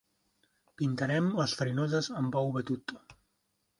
[0.81, 2.95] Pintarem les farinoses amb ou batut.